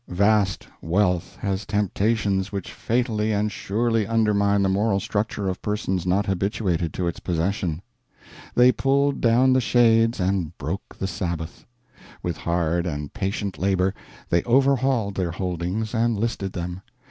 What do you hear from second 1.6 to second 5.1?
temptations which fatally and surely undermine the moral